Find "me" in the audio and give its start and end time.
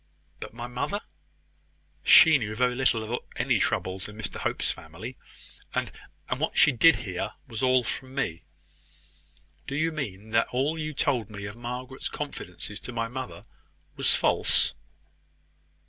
8.15-8.41, 11.29-11.45